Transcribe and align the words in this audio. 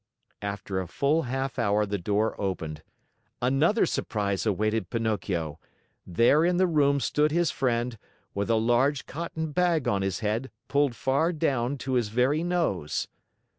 After 0.41 0.79
a 0.81 0.87
full 0.87 1.21
half 1.29 1.59
hour 1.59 1.85
the 1.85 1.99
door 1.99 2.33
opened. 2.41 2.81
Another 3.39 3.85
surprise 3.85 4.47
awaited 4.47 4.89
Pinocchio! 4.89 5.59
There 6.07 6.43
in 6.43 6.57
the 6.57 6.65
room 6.65 6.99
stood 6.99 7.29
his 7.31 7.51
friend, 7.51 7.99
with 8.33 8.49
a 8.49 8.55
large 8.55 9.05
cotton 9.05 9.51
bag 9.51 9.87
on 9.87 10.01
his 10.01 10.21
head, 10.21 10.49
pulled 10.67 10.95
far 10.95 11.31
down 11.31 11.77
to 11.77 11.93
his 11.93 12.07
very 12.09 12.41
nose. 12.41 13.09